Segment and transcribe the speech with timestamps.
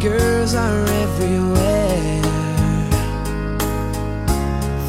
[0.00, 2.22] girls are everywhere.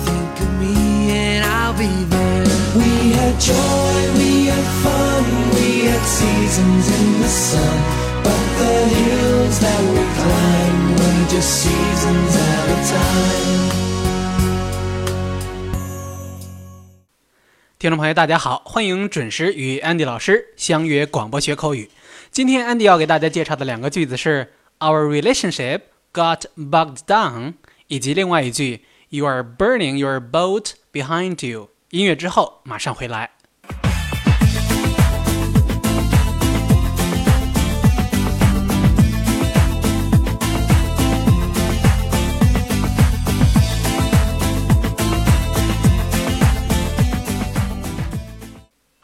[0.05, 2.45] Think of me and I'll be there.
[2.75, 5.23] We had joy, we had fun,
[5.55, 7.79] we had seasons in the sun.
[8.23, 13.69] But the hills that we climbed were just seasons at a time.
[17.79, 21.89] 听众朋友，大家好，欢迎准时与 Andy 老师相约广播学口语。
[22.29, 27.54] 今天 Andy 要给大家介绍的两个句子是 Our relationship got bogged down，
[27.88, 31.70] 以及另外一句 You are burning your boat behind you。
[31.90, 33.30] 音乐之后马上回来。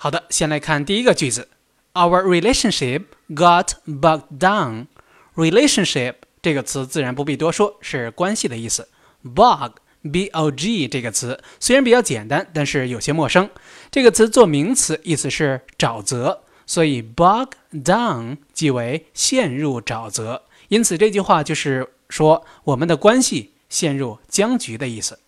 [0.02, 1.48] 好的，先来看第一个句子，
[1.92, 4.86] Our relationship got bogged down。
[5.35, 8.87] relationship 这个词自然不必多说，是关系的意思。
[9.23, 13.49] bog，b-o-g 这个词虽然比较简单，但是有些陌生。
[13.91, 20.43] 这个词做名词，意思是沼泽，所以 bog down 即为陷入沼泽。
[20.67, 25.19] 因此这句话就是说我们的关系陷入僵局的意思。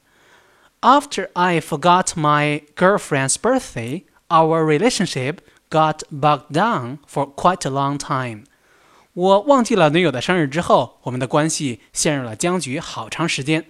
[0.82, 4.04] After I forgot my girlfriend's birthday.
[4.30, 5.38] Our relationship
[5.70, 8.44] got bogged down for quite a long time.
[9.17, 13.67] 我忘记了女友的生日之后，我们的关系陷入了僵局好长时间。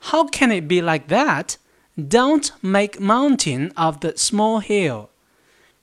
[0.00, 1.56] How can it be like that?
[1.96, 5.08] Don't make mountain of the small hill.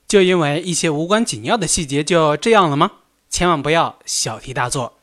[0.08, 2.92] 就因为一些无关紧要的细节就这样了吗？
[3.30, 4.94] 千万不要小题大做。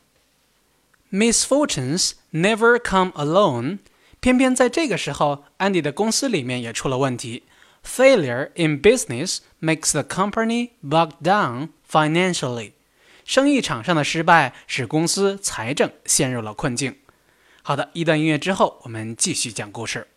[1.13, 3.79] Misfortunes never come alone.
[4.21, 7.45] 偏偏在这个时候，安迪的公司里面也出了问题。
[7.85, 12.73] Failure in business makes the company bogged down financially.
[13.26, 16.96] 生意场上的失败使公司财政陷入了困境。
[17.64, 20.08] 好的，一段音乐之后，我们继续讲故事。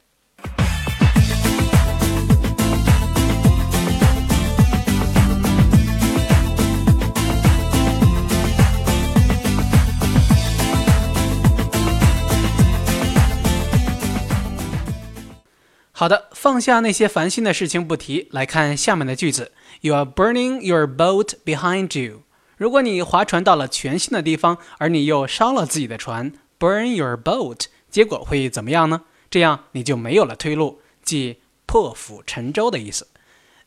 [15.92, 19.52] 好的，放下那些烦心的事情不提，来看下面的句子。
[19.80, 22.27] You are burning your boat behind you。
[22.58, 29.02] 如果你划船到了全新的地方，而你又烧了自己的船，burn your boat，结果会怎么样呢？
[29.30, 33.06] 这样你就没有了退路，即破釜沉舟的意思。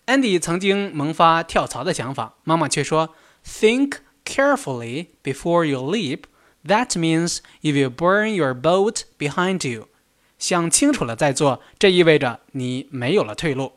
[0.07, 3.15] Andy 曾经萌发跳槽的想法，妈妈却说
[3.45, 6.23] ：“Think carefully before you leap.
[6.65, 9.87] That means you will burn your boat behind you.”
[10.37, 13.73] 想清楚了再做，这意味着你没有了退路。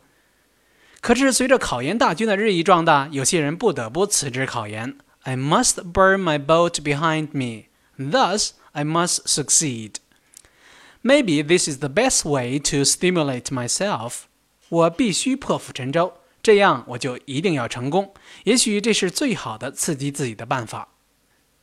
[1.01, 4.97] 可是随着考研大军的日益壮大，有些人不得不辞职考研。
[5.24, 7.66] I must burn my boat behind me,
[7.98, 9.96] thus I must succeed.
[11.02, 14.24] Maybe this is the best way to stimulate myself.
[14.70, 18.14] 我必须破釜沉舟，这样我就一定要成功。
[18.44, 20.90] 也许这是最好的刺激自己的办法。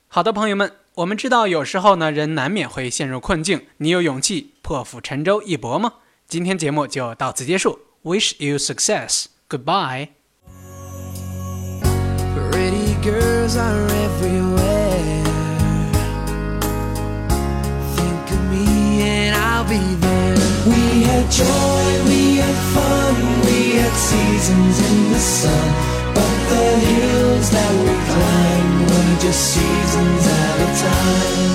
[0.09, 0.73] 好的，朋友们。
[0.97, 3.67] 我们知道，有时候呢，人难免会陷入困境。
[3.77, 5.93] 你有勇气破釜沉舟一搏吗？
[6.27, 7.79] 今天节目就到此结束。
[8.03, 9.27] Wish you success.
[9.47, 10.09] Goodbye.
[13.04, 15.24] Girls are everywhere.
[17.96, 20.38] Think of me and I'll be there.
[20.68, 23.16] We had joy, we had fun,
[23.48, 25.68] we had seasons in the sun.
[26.14, 31.51] But the hills that we climbed were just seasons at a time.